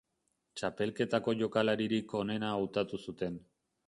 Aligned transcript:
Txapelketako 0.59 1.35
jokalaririk 1.41 2.15
onena 2.21 2.49
hautatu 2.55 3.01
zuten. 3.09 3.39